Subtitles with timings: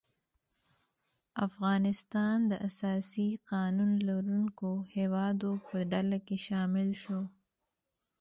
[1.47, 7.21] افغانستان د اساسي قانون لرونکو هیوادو په ډله کې شامل شو.